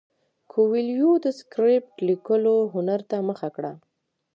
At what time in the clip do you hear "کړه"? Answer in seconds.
3.55-3.71